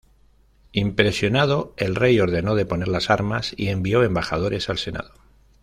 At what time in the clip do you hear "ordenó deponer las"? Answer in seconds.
2.19-3.11